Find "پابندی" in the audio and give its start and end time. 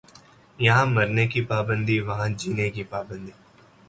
1.51-1.97, 2.93-3.31